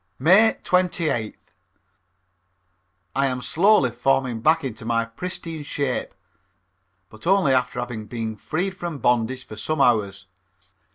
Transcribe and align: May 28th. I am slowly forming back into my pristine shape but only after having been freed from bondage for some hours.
May 0.17 0.57
28th. 0.63 1.51
I 3.15 3.27
am 3.27 3.39
slowly 3.43 3.91
forming 3.91 4.41
back 4.41 4.63
into 4.63 4.83
my 4.83 5.05
pristine 5.05 5.61
shape 5.61 6.15
but 7.07 7.27
only 7.27 7.53
after 7.53 7.79
having 7.79 8.07
been 8.07 8.35
freed 8.35 8.75
from 8.75 8.97
bondage 8.97 9.45
for 9.45 9.57
some 9.57 9.79
hours. 9.79 10.25